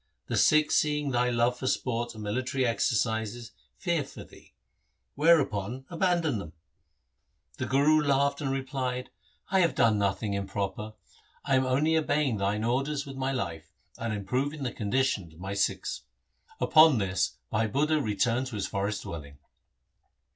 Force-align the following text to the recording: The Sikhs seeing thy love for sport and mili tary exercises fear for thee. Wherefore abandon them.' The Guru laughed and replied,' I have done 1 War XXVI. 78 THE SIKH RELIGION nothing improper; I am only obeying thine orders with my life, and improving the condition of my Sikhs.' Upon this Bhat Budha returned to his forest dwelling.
The 0.25 0.35
Sikhs 0.35 0.77
seeing 0.77 1.11
thy 1.11 1.29
love 1.29 1.59
for 1.59 1.67
sport 1.67 2.15
and 2.15 2.23
mili 2.23 2.43
tary 2.43 2.65
exercises 2.65 3.51
fear 3.77 4.03
for 4.03 4.23
thee. 4.23 4.55
Wherefore 5.15 5.83
abandon 5.91 6.39
them.' 6.39 6.53
The 7.59 7.67
Guru 7.67 8.01
laughed 8.01 8.41
and 8.41 8.49
replied,' 8.49 9.11
I 9.51 9.59
have 9.59 9.75
done 9.75 9.99
1 9.99 9.99
War 9.99 10.09
XXVI. 10.09 10.15
78 10.15 10.17
THE 10.41 10.47
SIKH 10.47 10.55
RELIGION 10.55 10.69
nothing 10.71 10.73
improper; 10.73 10.93
I 11.45 11.55
am 11.55 11.65
only 11.67 11.95
obeying 11.97 12.37
thine 12.37 12.63
orders 12.63 13.05
with 13.05 13.15
my 13.15 13.31
life, 13.31 13.73
and 13.99 14.11
improving 14.11 14.63
the 14.63 14.71
condition 14.73 15.33
of 15.33 15.39
my 15.39 15.53
Sikhs.' 15.53 16.01
Upon 16.59 16.97
this 16.97 17.37
Bhat 17.53 17.71
Budha 17.71 18.03
returned 18.03 18.47
to 18.47 18.55
his 18.55 18.65
forest 18.65 19.03
dwelling. 19.03 19.37